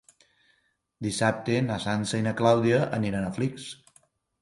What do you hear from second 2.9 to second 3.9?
aniran a Flix.